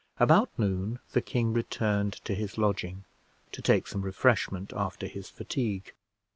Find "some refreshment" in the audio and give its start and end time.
3.85-4.73